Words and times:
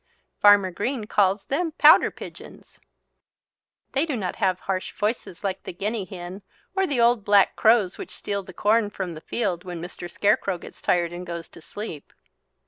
Farmer 0.41 0.71
Green 0.71 1.05
calls 1.05 1.43
them 1.43 1.73
pouter 1.73 2.09
pigeons. 2.09 2.79
They 3.91 4.07
do 4.07 4.15
not 4.17 4.37
have 4.37 4.61
harsh 4.61 4.93
voices 4.93 5.43
like 5.43 5.61
the 5.61 5.71
guinea 5.73 6.05
hen 6.05 6.41
or 6.75 6.87
the 6.87 6.99
old 6.99 7.23
black 7.23 7.55
crows 7.55 7.99
which 7.99 8.15
steal 8.15 8.41
the 8.41 8.51
corn 8.51 8.89
from 8.89 9.13
the 9.13 9.21
field 9.21 9.63
when 9.63 9.79
Mr. 9.79 10.09
Scarecrow 10.09 10.57
gets 10.57 10.81
tired 10.81 11.13
and 11.13 11.23
goes 11.23 11.47
to 11.49 11.61
sleep. 11.61 12.13